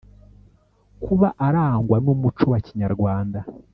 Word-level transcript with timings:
kuba 1.03 1.27
arangwa 1.47 1.97
n 2.03 2.05
umuco 2.13 2.45
wa 2.51 2.59
Kinyarwanda 2.65 3.39